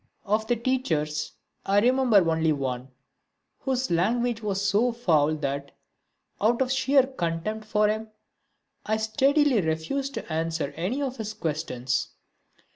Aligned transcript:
Of 0.25 0.47
the 0.47 0.55
teachers 0.55 1.33
I 1.63 1.79
remember 1.79 2.27
only 2.31 2.51
one, 2.53 2.87
whose 3.59 3.91
language 3.91 4.41
was 4.41 4.67
so 4.67 4.91
foul 4.91 5.35
that, 5.35 5.73
out 6.41 6.59
of 6.59 6.71
sheer 6.71 7.03
contempt 7.05 7.65
for 7.65 7.87
him, 7.87 8.07
I 8.83 8.97
steadily 8.97 9.61
refused 9.61 10.15
to 10.15 10.33
answer 10.33 10.73
any 10.75 10.97
one 11.03 11.09
of 11.09 11.17
his 11.17 11.35
questions. 11.35 12.07